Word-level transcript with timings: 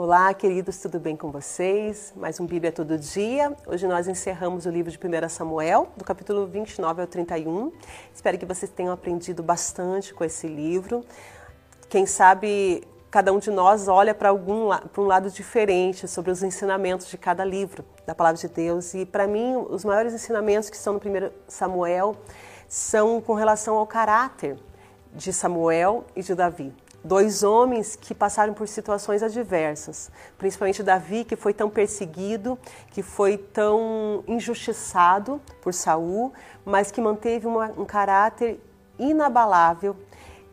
Olá, 0.00 0.32
queridos, 0.32 0.78
tudo 0.78 1.00
bem 1.00 1.16
com 1.16 1.32
vocês? 1.32 2.12
Mais 2.14 2.38
um 2.38 2.46
Bíblia 2.46 2.70
Todo 2.70 2.96
Dia. 2.96 3.52
Hoje 3.66 3.84
nós 3.88 4.06
encerramos 4.06 4.64
o 4.64 4.70
livro 4.70 4.92
de 4.92 4.96
1 4.96 5.28
Samuel, 5.28 5.88
do 5.96 6.04
capítulo 6.04 6.46
29 6.46 7.00
ao 7.00 7.06
31. 7.08 7.72
Espero 8.14 8.38
que 8.38 8.46
vocês 8.46 8.70
tenham 8.70 8.92
aprendido 8.92 9.42
bastante 9.42 10.14
com 10.14 10.22
esse 10.22 10.46
livro. 10.46 11.04
Quem 11.88 12.06
sabe 12.06 12.86
cada 13.10 13.32
um 13.32 13.40
de 13.40 13.50
nós 13.50 13.88
olha 13.88 14.14
para 14.14 14.28
algum 14.28 14.68
para 14.68 15.02
um 15.02 15.06
lado 15.06 15.32
diferente 15.32 16.06
sobre 16.06 16.30
os 16.30 16.44
ensinamentos 16.44 17.08
de 17.08 17.18
cada 17.18 17.44
livro 17.44 17.84
da 18.06 18.14
palavra 18.14 18.38
de 18.38 18.46
Deus. 18.46 18.94
E 18.94 19.04
para 19.04 19.26
mim, 19.26 19.56
os 19.68 19.84
maiores 19.84 20.14
ensinamentos 20.14 20.70
que 20.70 20.76
estão 20.76 20.92
no 20.92 21.00
1 21.00 21.32
Samuel 21.48 22.14
são 22.68 23.20
com 23.20 23.34
relação 23.34 23.76
ao 23.76 23.84
caráter 23.84 24.60
de 25.12 25.32
Samuel 25.32 26.04
e 26.14 26.22
de 26.22 26.36
Davi 26.36 26.72
dois 27.02 27.42
homens 27.42 27.96
que 27.96 28.14
passaram 28.14 28.52
por 28.52 28.66
situações 28.68 29.22
adversas, 29.22 30.10
principalmente 30.36 30.82
Davi, 30.82 31.24
que 31.24 31.36
foi 31.36 31.54
tão 31.54 31.70
perseguido, 31.70 32.58
que 32.90 33.02
foi 33.02 33.38
tão 33.38 34.24
injustiçado 34.26 35.40
por 35.62 35.72
Saul, 35.72 36.32
mas 36.64 36.90
que 36.90 37.00
manteve 37.00 37.46
uma, 37.46 37.66
um 37.76 37.84
caráter 37.84 38.60
inabalável 38.98 39.96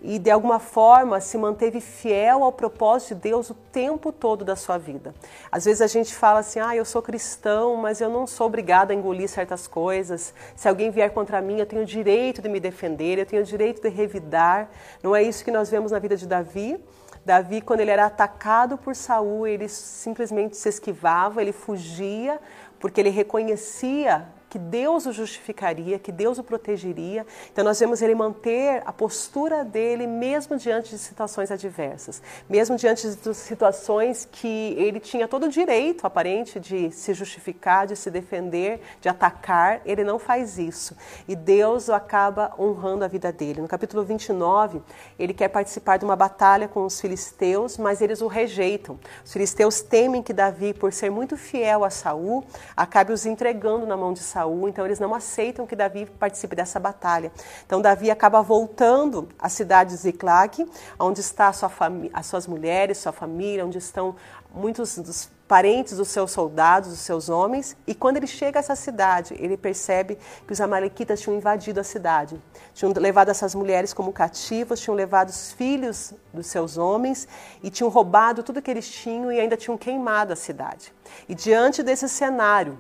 e 0.08 0.20
de 0.20 0.30
alguma 0.30 0.60
forma 0.60 1.20
se 1.20 1.36
manteve 1.36 1.82
fiel 1.82 2.44
ao 2.44 2.52
propósito 2.52 3.16
de 3.16 3.22
Deus 3.22 3.50
o 3.50 3.56
tempo 3.56 4.12
todo 4.12 4.46
da 4.46 4.56
sua 4.56 4.78
vida. 4.78 5.16
Às 5.52 5.66
vezes 5.66 5.82
a 5.82 5.88
gente 5.88 6.14
fala 6.14 6.40
assim: 6.40 6.60
"Ah, 6.60 6.76
eu 6.76 6.86
sou 6.86 7.02
cristão, 7.02 7.76
mas 7.76 8.00
eu 8.00 8.10
não 8.10 8.28
sou 8.28 8.46
obrigado 8.46 8.92
a 8.92 8.94
engolir 8.94 9.28
certas 9.28 9.68
coisas. 9.68 10.32
Se 10.56 10.70
alguém 10.70 10.92
vier 10.92 11.10
contra 11.12 11.42
mim, 11.42 11.58
eu 11.58 11.66
tenho 11.66 11.82
o 11.82 11.86
direito 11.86 12.40
de 12.40 12.48
me 12.48 12.60
defender, 12.60 13.18
eu 13.18 13.26
tenho 13.26 13.42
o 13.42 13.46
direito 13.46 13.82
de 13.82 13.90
revidar". 13.90 14.70
Não 15.02 15.16
é 15.16 15.24
isso 15.24 15.44
que 15.44 15.50
nós 15.50 15.70
vemos 15.72 15.92
na 15.92 15.98
vida 15.98 16.16
de 16.16 16.28
Davi. 16.28 16.80
Davi, 17.26 17.60
quando 17.60 17.80
ele 17.80 17.90
era 17.90 18.06
atacado 18.06 18.78
por 18.78 18.96
Saul, 18.96 19.48
ele 19.48 19.68
simplesmente 19.68 20.56
se 20.56 20.70
esquivava, 20.70 21.42
ele 21.42 21.52
fugia, 21.52 22.40
porque 22.80 23.02
ele 23.02 23.10
reconhecia 23.10 24.28
que 24.56 24.60
Deus 24.60 25.06
o 25.06 25.12
justificaria, 25.12 26.00
que 26.00 26.14
Deus 26.14 26.40
o 26.40 26.44
protegeria. 26.44 27.28
Então 27.52 27.62
nós 27.62 27.78
vemos 27.78 28.02
ele 28.02 28.16
manter 28.16 28.82
a 28.86 28.94
postura 28.94 29.66
dele 29.66 30.08
mesmo 30.08 30.56
diante 30.56 30.92
de 30.92 30.98
situações 30.98 31.52
adversas, 31.52 32.22
mesmo 32.48 32.78
diante 32.78 33.06
de 33.06 33.34
situações 33.34 34.26
que 34.32 34.74
ele 34.78 35.02
tinha 35.02 35.28
todo 35.28 35.48
o 35.48 35.50
direito 35.50 36.08
aparente 36.08 36.58
de 36.58 36.90
se 36.90 37.14
justificar, 37.14 37.86
de 37.86 37.98
se 37.98 38.10
defender, 38.10 38.80
de 39.02 39.10
atacar, 39.10 39.82
ele 39.86 40.06
não 40.06 40.18
faz 40.18 40.58
isso. 40.58 40.96
E 41.28 41.36
Deus 41.36 41.90
acaba 41.90 42.54
honrando 42.58 43.04
a 43.04 43.10
vida 43.10 43.34
dele. 43.34 43.60
No 43.60 43.68
capítulo 43.68 44.06
29, 44.06 44.82
ele 45.20 45.34
quer 45.34 45.50
participar 45.50 45.98
de 45.98 46.06
uma 46.06 46.16
batalha 46.16 46.70
com 46.70 46.86
os 46.86 47.02
filisteus, 47.02 47.78
mas 47.78 48.02
eles 48.02 48.22
o 48.22 48.28
rejeitam. 48.28 48.98
Os 49.26 49.34
filisteus 49.34 49.82
temem 49.82 50.24
que 50.24 50.32
Davi, 50.32 50.74
por 50.74 50.94
ser 50.94 51.10
muito 51.10 51.36
fiel 51.36 51.84
a 51.84 51.90
Saul, 51.90 52.46
acabe 52.74 53.12
os 53.12 53.26
entregando 53.26 53.86
na 53.86 53.98
mão 53.98 54.14
de 54.14 54.22
Saul 54.22 54.45
Saul, 54.46 54.70
então 54.70 54.86
eles 54.86 55.00
não 55.00 55.14
aceitam 55.14 55.66
que 55.66 55.76
Davi 55.76 56.06
participe 56.06 56.56
dessa 56.56 56.80
batalha. 56.80 57.32
Então 57.66 57.82
Davi 57.82 58.12
acaba 58.12 58.42
voltando 58.42 59.28
à 59.40 59.50
cidade 59.50 59.92
de 59.92 59.98
Ziklag, 59.98 60.66
onde 61.00 61.20
está 61.20 61.52
sua 61.52 61.72
as 62.14 62.26
suas 62.28 62.46
mulheres, 62.48 63.00
sua 63.00 63.12
família, 63.12 63.66
onde 63.66 63.80
estão 63.80 64.16
muitos 64.54 64.98
dos 64.98 65.30
parentes 65.48 65.98
dos 65.98 66.08
seus 66.08 66.32
soldados, 66.32 66.90
dos 66.90 67.00
seus 67.00 67.30
homens, 67.30 67.78
e 67.86 67.94
quando 67.94 68.18
ele 68.18 68.26
chega 68.26 68.58
a 68.58 68.62
essa 68.62 68.76
cidade, 68.76 69.36
ele 69.38 69.56
percebe 69.56 70.18
que 70.48 70.54
os 70.54 70.60
amalequitas 70.60 71.22
tinham 71.22 71.38
invadido 71.38 71.80
a 71.80 71.84
cidade. 71.84 72.42
Tinham 72.74 72.92
levado 72.94 73.30
essas 73.30 73.54
mulheres 73.54 73.94
como 73.94 74.12
cativas, 74.12 74.80
tinham 74.80 74.96
levado 74.96 75.30
os 75.30 75.52
filhos 75.52 76.14
dos 76.34 76.48
seus 76.48 76.78
homens 76.78 77.28
e 77.62 77.70
tinham 77.70 77.90
roubado 77.92 78.42
tudo 78.42 78.62
que 78.62 78.72
eles 78.72 78.90
tinham 78.90 79.32
e 79.32 79.40
ainda 79.40 79.56
tinham 79.56 79.78
queimado 79.78 80.34
a 80.34 80.36
cidade. 80.36 80.92
E 81.30 81.36
diante 81.36 81.84
desse 81.84 82.10
cenário, 82.10 82.80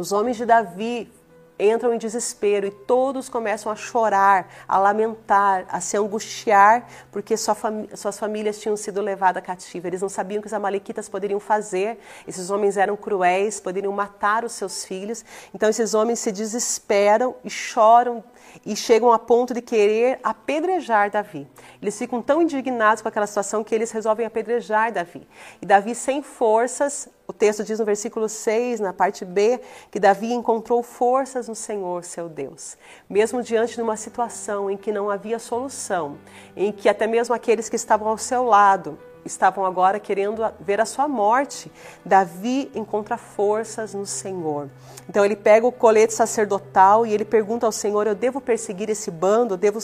os 0.00 0.12
homens 0.12 0.36
de 0.36 0.44
Davi 0.44 1.10
entram 1.58 1.94
em 1.94 1.98
desespero 1.98 2.66
e 2.66 2.70
todos 2.70 3.28
começam 3.28 3.70
a 3.70 3.76
chorar, 3.76 4.48
a 4.66 4.78
lamentar, 4.78 5.64
a 5.68 5.80
se 5.80 5.96
angustiar, 5.96 6.88
porque 7.12 7.36
sua 7.36 7.56
suas 7.94 8.18
famílias 8.18 8.58
tinham 8.58 8.76
sido 8.76 9.00
levadas 9.00 9.42
cativa. 9.42 9.86
Eles 9.86 10.02
não 10.02 10.08
sabiam 10.08 10.40
o 10.40 10.42
que 10.42 10.48
os 10.48 10.52
amalequitas 10.52 11.08
poderiam 11.08 11.38
fazer. 11.38 11.98
Esses 12.26 12.50
homens 12.50 12.76
eram 12.76 12.96
cruéis, 12.96 13.60
poderiam 13.60 13.92
matar 13.92 14.44
os 14.44 14.52
seus 14.52 14.84
filhos. 14.84 15.24
Então 15.54 15.68
esses 15.68 15.94
homens 15.94 16.18
se 16.18 16.32
desesperam 16.32 17.36
e 17.44 17.50
choram 17.50 18.22
e 18.64 18.76
chegam 18.76 19.12
a 19.12 19.18
ponto 19.18 19.52
de 19.54 19.60
querer 19.60 20.18
apedrejar 20.22 21.10
Davi. 21.10 21.46
Eles 21.80 21.98
ficam 21.98 22.22
tão 22.22 22.42
indignados 22.42 23.02
com 23.02 23.08
aquela 23.08 23.26
situação 23.26 23.64
que 23.64 23.74
eles 23.74 23.90
resolvem 23.90 24.26
apedrejar 24.26 24.92
Davi. 24.92 25.26
E 25.60 25.66
Davi, 25.66 25.94
sem 25.94 26.22
forças, 26.22 27.08
o 27.26 27.32
texto 27.32 27.64
diz 27.64 27.78
no 27.78 27.84
versículo 27.84 28.28
6, 28.28 28.80
na 28.80 28.92
parte 28.92 29.24
B, 29.24 29.60
que 29.90 29.98
Davi 29.98 30.32
encontrou 30.32 30.82
forças 30.82 31.48
no 31.48 31.54
Senhor, 31.54 32.04
seu 32.04 32.28
Deus. 32.28 32.76
Mesmo 33.08 33.42
diante 33.42 33.74
de 33.74 33.82
uma 33.82 33.96
situação 33.96 34.70
em 34.70 34.76
que 34.76 34.92
não 34.92 35.10
havia 35.10 35.38
solução, 35.38 36.18
em 36.56 36.70
que 36.70 36.88
até 36.88 37.06
mesmo 37.06 37.34
aqueles 37.34 37.68
que 37.68 37.76
estavam 37.76 38.08
ao 38.08 38.18
seu 38.18 38.44
lado 38.44 38.98
estavam 39.24 39.64
agora 39.64 39.98
querendo 39.98 40.42
ver 40.60 40.80
a 40.80 40.84
sua 40.84 41.08
morte, 41.08 41.70
Davi 42.04 42.70
encontra 42.74 43.16
forças 43.16 43.94
no 43.94 44.06
Senhor. 44.06 44.68
Então 45.08 45.24
ele 45.24 45.36
pega 45.36 45.66
o 45.66 45.72
colete 45.72 46.14
sacerdotal 46.14 47.06
e 47.06 47.12
ele 47.12 47.24
pergunta 47.24 47.66
ao 47.66 47.72
Senhor: 47.72 48.06
Eu 48.06 48.14
devo 48.14 48.40
perseguir 48.40 48.90
esse 48.90 49.10
bando? 49.10 49.54
Eu 49.54 49.58
devo 49.58 49.78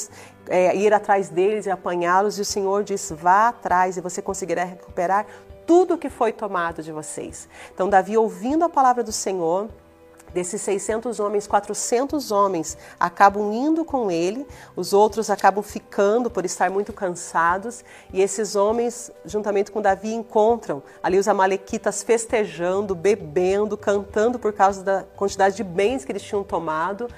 é, 0.48 0.74
ir 0.76 0.92
atrás 0.92 1.28
deles 1.28 1.66
e 1.66 1.70
apanhá-los? 1.70 2.38
E 2.38 2.42
o 2.42 2.44
Senhor 2.44 2.84
diz: 2.84 3.10
Vá 3.10 3.48
atrás 3.48 3.96
e 3.96 4.00
você 4.00 4.22
conseguirá 4.22 4.64
recuperar 4.64 5.26
tudo 5.66 5.96
que 5.96 6.10
foi 6.10 6.32
tomado 6.32 6.82
de 6.82 6.90
vocês. 6.90 7.48
Então, 7.72 7.88
Davi, 7.88 8.16
ouvindo 8.16 8.64
a 8.64 8.68
palavra 8.68 9.04
do 9.04 9.12
Senhor, 9.12 9.68
Desses 10.32 10.60
600 10.62 11.18
homens, 11.18 11.46
400 11.46 12.30
homens 12.30 12.78
acabam 12.98 13.52
indo 13.52 13.84
com 13.84 14.10
ele, 14.10 14.46
os 14.76 14.92
outros 14.92 15.28
acabam 15.28 15.62
ficando 15.62 16.30
por 16.30 16.44
estar 16.44 16.70
muito 16.70 16.92
cansados, 16.92 17.84
e 18.12 18.20
esses 18.20 18.54
homens, 18.54 19.10
juntamente 19.24 19.70
com 19.70 19.82
Davi, 19.82 20.12
encontram 20.12 20.82
ali 21.02 21.18
os 21.18 21.26
amalequitas 21.26 22.02
festejando, 22.02 22.94
bebendo, 22.94 23.76
cantando 23.76 24.38
por 24.38 24.52
causa 24.52 24.82
da 24.82 25.04
quantidade 25.16 25.56
de 25.56 25.64
bens 25.64 26.04
que 26.04 26.12
eles 26.12 26.22
tinham 26.22 26.44
tomado. 26.44 27.08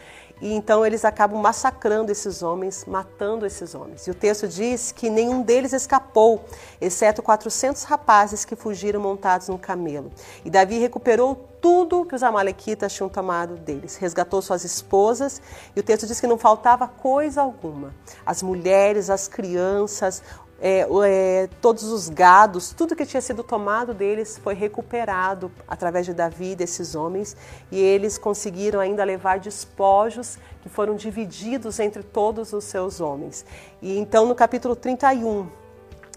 E 0.43 0.53
então 0.53 0.85
eles 0.85 1.05
acabam 1.05 1.41
massacrando 1.41 2.11
esses 2.11 2.43
homens, 2.43 2.85
matando 2.85 3.47
esses 3.47 3.77
homens. 3.77 4.09
E 4.09 4.11
o 4.11 4.15
texto 4.15 4.49
diz 4.49 4.91
que 4.91 5.09
nenhum 5.09 5.41
deles 5.41 5.73
escapou, 5.73 6.45
exceto 6.81 7.23
400 7.23 7.85
rapazes 7.85 8.45
que 8.45 8.57
fugiram 8.57 9.01
montados 9.01 9.49
num 9.49 9.57
camelo. 9.57 10.11
E 10.45 10.51
Davi 10.51 10.81
recuperou 10.81 11.49
tudo 11.61 12.05
que 12.05 12.17
os 12.17 12.25
amalequitas 12.25 12.93
tinham 12.93 13.09
tomado 13.09 13.55
deles. 13.55 13.95
Resgatou 13.95 14.43
suas 14.43 14.65
esposas 14.65 15.41
e 15.77 15.79
o 15.79 15.83
texto 15.83 16.09
diz 16.09 16.21
que 16.21 16.27
não 16.27 16.37
faltava 16.37 16.89
coisa 16.89 17.41
alguma. 17.41 17.95
As 18.27 18.43
mulheres, 18.43 19.09
as 19.09 19.29
crianças, 19.29 20.25
é, 20.65 20.87
é, 21.07 21.49
todos 21.61 21.83
os 21.83 22.09
gados, 22.09 22.73
tudo 22.73 22.95
que 22.95 23.05
tinha 23.05 23.21
sido 23.21 23.43
tomado 23.43 23.93
deles 23.93 24.39
foi 24.39 24.55
recuperado 24.55 25.51
através 25.67 26.07
de 26.07 26.15
Davi, 26.15 26.55
desses 26.55 26.95
homens, 26.95 27.37
e 27.69 27.81
eles 27.81 28.17
conseguiram 28.17 28.79
ainda 28.79 29.03
levar 29.03 29.41
despojos 29.41 30.39
que 30.63 30.69
foram 30.69 30.95
divididos 30.95 31.81
entre 31.81 32.05
todos 32.05 32.53
os 32.53 32.63
seus 32.63 33.01
homens. 33.01 33.45
E 33.83 33.99
então 33.99 34.25
no 34.25 34.37
capítulo 34.37 34.77
31, 34.77 35.49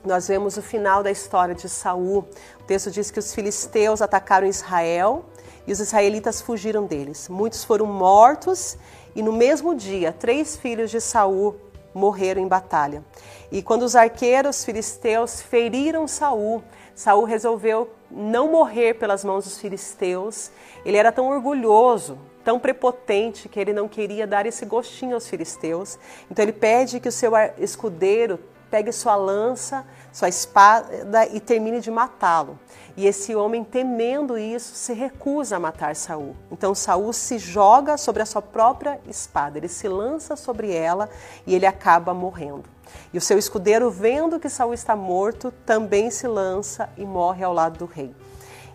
nós 0.05 0.27
vemos 0.27 0.57
o 0.57 0.61
final 0.61 1.01
da 1.01 1.09
história 1.09 1.55
de 1.55 1.67
Saul. 1.67 2.27
O 2.59 2.63
texto 2.65 2.91
diz 2.91 3.09
que 3.09 3.17
os 3.17 3.33
filisteus 3.33 3.99
atacaram 3.99 4.45
Israel 4.45 5.25
e 5.65 5.71
os 5.71 5.79
israelitas 5.79 6.39
fugiram 6.39 6.85
deles. 6.85 7.27
Muitos 7.29 7.63
foram 7.63 7.87
mortos 7.87 8.77
e 9.15 9.23
no 9.23 9.33
mesmo 9.33 9.73
dia, 9.73 10.13
três 10.13 10.55
filhos 10.55 10.91
de 10.91 11.01
Saul 11.01 11.55
morreram 11.95 12.41
em 12.41 12.47
batalha. 12.47 13.03
E 13.51 13.63
quando 13.63 13.83
os 13.83 13.95
arqueiros 13.95 14.65
filisteus 14.65 15.41
feriram 15.41 16.07
Saul, 16.07 16.61
Saul 16.93 17.23
resolveu 17.23 17.89
não 18.11 18.51
morrer 18.51 18.95
pelas 18.95 19.23
mãos 19.23 19.45
dos 19.45 19.57
filisteus. 19.57 20.51
Ele 20.85 20.97
era 20.97 21.11
tão 21.11 21.29
orgulhoso, 21.29 22.17
tão 22.43 22.59
prepotente 22.59 23.49
que 23.49 23.59
ele 23.59 23.73
não 23.73 23.87
queria 23.87 24.27
dar 24.27 24.45
esse 24.45 24.65
gostinho 24.65 25.15
aos 25.15 25.27
filisteus. 25.27 25.97
Então 26.29 26.43
ele 26.43 26.53
pede 26.53 26.99
que 26.99 27.09
o 27.09 27.11
seu 27.11 27.31
escudeiro 27.57 28.39
pegue 28.75 28.91
sua 28.91 29.15
lança, 29.15 29.85
sua 30.11 30.27
espada 30.27 31.25
e 31.31 31.39
termine 31.39 31.79
de 31.79 31.89
matá-lo. 31.89 32.59
E 32.97 33.07
esse 33.07 33.33
homem, 33.33 33.63
temendo 33.63 34.37
isso, 34.37 34.75
se 34.75 34.91
recusa 34.91 35.55
a 35.55 35.59
matar 35.61 35.95
Saul. 35.95 36.35
Então 36.51 36.75
Saul 36.75 37.13
se 37.13 37.39
joga 37.39 37.95
sobre 37.95 38.21
a 38.21 38.25
sua 38.25 38.41
própria 38.41 38.99
espada, 39.07 39.57
ele 39.57 39.69
se 39.69 39.87
lança 39.87 40.35
sobre 40.35 40.73
ela 40.73 41.09
e 41.47 41.55
ele 41.55 41.65
acaba 41.65 42.13
morrendo. 42.13 42.65
E 43.13 43.17
o 43.17 43.21
seu 43.21 43.37
escudeiro, 43.37 43.89
vendo 43.89 44.41
que 44.41 44.49
Saul 44.49 44.73
está 44.73 44.93
morto, 44.93 45.53
também 45.65 46.11
se 46.11 46.27
lança 46.27 46.89
e 46.97 47.05
morre 47.05 47.45
ao 47.45 47.53
lado 47.53 47.77
do 47.77 47.85
rei. 47.85 48.13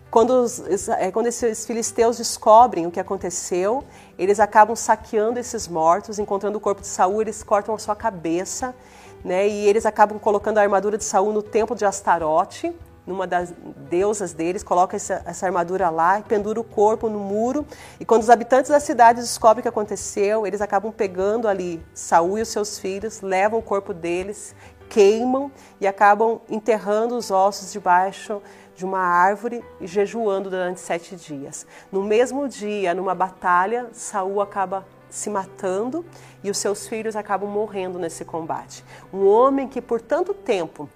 Quando, 0.09 0.31
os, 0.31 0.89
é, 0.89 1.11
quando 1.11 1.27
esses 1.27 1.63
filisteus 1.63 2.17
descobrem 2.17 2.87
o 2.87 2.91
que 2.91 2.99
aconteceu, 2.99 3.83
eles 4.17 4.39
acabam 4.39 4.75
saqueando 4.75 5.39
esses 5.39 5.67
mortos, 5.67 6.17
encontrando 6.17 6.57
o 6.57 6.61
corpo 6.61 6.81
de 6.81 6.87
Saul, 6.87 7.21
eles 7.21 7.43
cortam 7.43 7.75
a 7.75 7.77
sua 7.77 7.95
cabeça, 7.95 8.75
né, 9.23 9.47
e 9.47 9.67
eles 9.67 9.85
acabam 9.85 10.19
colocando 10.19 10.57
a 10.57 10.61
armadura 10.61 10.97
de 10.97 11.03
Saul 11.03 11.31
no 11.31 11.41
templo 11.41 11.75
de 11.75 11.85
Astarote, 11.85 12.73
numa 13.05 13.25
das 13.25 13.53
deusas 13.89 14.31
deles, 14.33 14.63
coloca 14.63 14.95
essa, 14.95 15.21
essa 15.25 15.45
armadura 15.45 15.89
lá 15.89 16.19
e 16.19 16.23
pendura 16.23 16.59
o 16.59 16.63
corpo 16.63 17.09
no 17.09 17.19
muro. 17.19 17.65
E 17.99 18.05
quando 18.05 18.21
os 18.21 18.29
habitantes 18.29 18.69
da 18.69 18.79
cidade 18.79 19.19
descobrem 19.19 19.59
o 19.59 19.63
que 19.63 19.67
aconteceu, 19.67 20.45
eles 20.45 20.61
acabam 20.61 20.91
pegando 20.91 21.47
ali 21.47 21.83
Saul 21.93 22.37
e 22.37 22.41
os 22.41 22.49
seus 22.49 22.77
filhos, 22.77 23.21
levam 23.21 23.59
o 23.59 23.63
corpo 23.63 23.93
deles, 23.93 24.55
queimam 24.87 25.51
e 25.79 25.87
acabam 25.87 26.41
enterrando 26.49 27.15
os 27.17 27.31
ossos 27.31 27.71
debaixo 27.71 28.41
de 28.75 28.85
uma 28.85 28.99
árvore 28.99 29.63
e 29.79 29.87
jejuando 29.87 30.49
durante 30.49 30.79
sete 30.79 31.15
dias. 31.15 31.65
No 31.91 32.03
mesmo 32.03 32.47
dia, 32.47 32.93
numa 32.93 33.15
batalha, 33.15 33.87
Saul 33.93 34.41
acaba 34.41 34.85
se 35.11 35.29
matando 35.29 36.03
e 36.43 36.49
os 36.49 36.57
seus 36.57 36.87
filhos 36.87 37.15
acabam 37.15 37.47
morrendo 37.47 37.99
nesse 37.99 38.25
combate. 38.25 38.83
Um 39.13 39.27
homem 39.27 39.67
que 39.67 39.81
por 39.81 40.01
tanto 40.01 40.33
tempo 40.33 40.89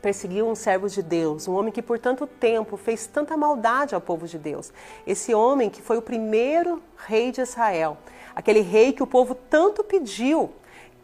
perseguiu 0.00 0.46
um 0.46 0.54
servo 0.54 0.88
de 0.88 1.02
Deus, 1.02 1.48
um 1.48 1.56
homem 1.56 1.72
que 1.72 1.82
por 1.82 1.98
tanto 1.98 2.26
tempo 2.26 2.76
fez 2.76 3.06
tanta 3.08 3.36
maldade 3.36 3.94
ao 3.94 4.00
povo 4.00 4.28
de 4.28 4.38
Deus. 4.38 4.72
Esse 5.04 5.34
homem 5.34 5.68
que 5.68 5.82
foi 5.82 5.96
o 5.96 6.02
primeiro 6.02 6.80
rei 6.96 7.32
de 7.32 7.40
Israel, 7.40 7.96
aquele 8.34 8.60
rei 8.60 8.92
que 8.92 9.02
o 9.02 9.06
povo 9.06 9.34
tanto 9.34 9.82
pediu, 9.82 10.52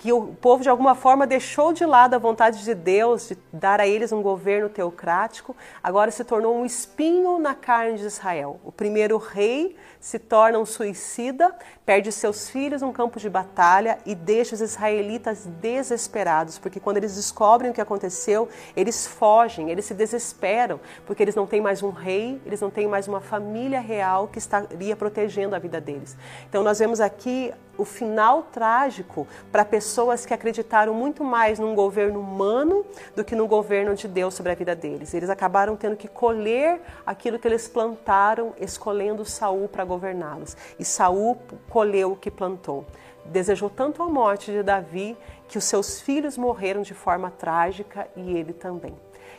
que 0.02 0.12
o 0.12 0.34
povo 0.34 0.64
de 0.64 0.68
alguma 0.68 0.96
forma 0.96 1.28
deixou 1.28 1.72
de 1.72 1.86
lado 1.86 2.14
a 2.14 2.18
vontade 2.18 2.64
de 2.64 2.74
Deus 2.74 3.28
de 3.28 3.38
dar 3.52 3.80
a 3.80 3.86
eles 3.86 4.10
um 4.10 4.20
governo 4.20 4.68
teocrático, 4.68 5.54
agora 5.80 6.10
se 6.10 6.24
tornou 6.24 6.56
um 6.56 6.66
espinho 6.66 7.38
na 7.38 7.54
carne 7.54 7.98
de 7.98 8.04
Israel. 8.04 8.58
O 8.64 8.72
primeiro 8.72 9.16
rei 9.16 9.76
se 10.00 10.18
torna 10.18 10.58
um 10.58 10.66
suicida, 10.66 11.54
perde 11.86 12.10
seus 12.10 12.50
filhos 12.50 12.82
num 12.82 12.92
campo 12.92 13.20
de 13.20 13.30
batalha 13.30 13.96
e 14.04 14.16
deixa 14.16 14.56
os 14.56 14.60
israelitas 14.60 15.46
desesperados, 15.60 16.58
porque 16.58 16.80
quando 16.80 16.96
eles 16.96 17.14
descobrem 17.14 17.70
o 17.70 17.74
que 17.74 17.80
aconteceu, 17.80 18.48
eles 18.74 19.06
fogem, 19.06 19.70
eles 19.70 19.84
se 19.84 19.94
desesperam, 19.94 20.80
porque 21.06 21.22
eles 21.22 21.36
não 21.36 21.46
têm 21.46 21.60
mais 21.60 21.80
um 21.80 21.90
rei, 21.90 22.42
eles 22.44 22.60
não 22.60 22.70
têm 22.70 22.88
mais 22.88 23.06
uma 23.06 23.20
família 23.20 23.78
real 23.78 24.26
que 24.26 24.38
estaria 24.38 24.96
protegendo 24.96 25.54
a 25.54 25.60
vida 25.60 25.80
deles. 25.80 26.16
Então 26.48 26.64
nós 26.64 26.80
vemos 26.80 27.00
aqui 27.00 27.52
o 27.76 27.84
final 27.84 28.44
trágico 28.44 29.26
para 29.50 29.64
pessoas 29.64 30.26
que 30.26 30.34
acreditaram 30.34 30.94
muito 30.94 31.24
mais 31.24 31.58
num 31.58 31.74
governo 31.74 32.20
humano 32.20 32.84
do 33.16 33.24
que 33.24 33.34
no 33.34 33.46
governo 33.46 33.94
de 33.94 34.06
Deus 34.06 34.34
sobre 34.34 34.52
a 34.52 34.54
vida 34.54 34.74
deles. 34.74 35.14
Eles 35.14 35.30
acabaram 35.30 35.76
tendo 35.76 35.96
que 35.96 36.08
colher 36.08 36.80
aquilo 37.06 37.38
que 37.38 37.48
eles 37.48 37.68
plantaram, 37.68 38.54
escolhendo 38.60 39.24
Saul 39.24 39.68
para 39.68 39.84
governá-los. 39.84 40.56
E 40.78 40.84
Saul 40.84 41.38
colheu 41.68 42.12
o 42.12 42.16
que 42.16 42.30
plantou. 42.30 42.84
Desejou 43.24 43.70
tanto 43.70 44.02
a 44.02 44.06
morte 44.06 44.50
de 44.50 44.62
Davi 44.62 45.16
que 45.48 45.56
os 45.58 45.64
seus 45.64 46.00
filhos 46.00 46.36
morreram 46.36 46.82
de 46.82 46.94
forma 46.94 47.30
trágica 47.30 48.08
e 48.16 48.36
ele 48.36 48.52
também. 48.52 48.94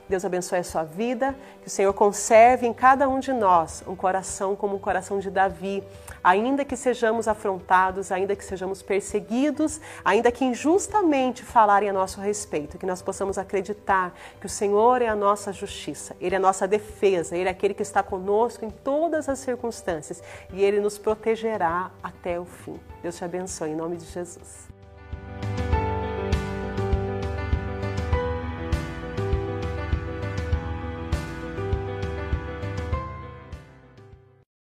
Deus 0.08 0.26
abençoe 0.26 0.60
a 0.60 0.64
sua 0.64 0.84
vida, 0.84 1.36
que 1.62 1.68
o 1.68 1.70
Senhor 1.70 1.94
conserve 1.94 2.68
em 2.68 2.74
cada 2.74 3.08
um 3.08 3.20
de 3.20 3.32
nós 3.32 3.84
um 3.88 3.96
coração 3.96 4.56
como 4.56 4.76
o 4.76 4.80
coração 4.80 5.20
de 5.20 5.30
Davi, 5.30 5.84
ainda 6.24 6.66
que 6.66 6.76
sejamos 6.76 7.28
afrontados, 7.28 8.12
ainda 8.12 8.36
que 8.36 8.44
sejamos 8.44 8.82
perseguidos, 8.82 9.80
ainda 10.04 10.32
que 10.32 10.44
injustamente 10.44 11.44
falarem 11.44 11.90
a 11.90 11.94
nosso 11.94 12.20
respeito, 12.20 12.78
que 12.78 12.86
nós 12.86 13.02
possamos 13.02 13.38
acreditar 13.38 14.14
que 14.40 14.46
o 14.46 14.50
Senhor 14.50 15.02
é 15.02 15.08
a 15.08 15.16
nossa 15.16 15.54
justiça, 15.54 16.16
Ele 16.20 16.36
é 16.36 16.38
a 16.38 16.42
nossa 16.42 16.68
defesa, 16.68 17.36
Ele 17.36 17.48
é 17.48 17.52
aquele 17.52 17.74
que 17.74 17.82
está 17.82 18.04
conosco 18.04 18.66
em 18.66 18.70
todas 18.70 19.30
as 19.30 19.40
circunstâncias 19.40 20.22
e 20.52 20.64
Ele 20.64 20.80
nos 20.80 20.98
protegerá 20.98 21.92
até 22.02 22.40
o 22.40 22.46
fim. 22.46 22.80
Deus 23.02 23.16
te 23.16 23.24
abençoe 23.24 23.70
em 23.70 23.76
nome 23.76 23.96
de 23.98 24.06
Jesus. 24.06 24.73